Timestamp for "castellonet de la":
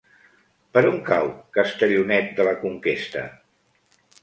1.59-2.57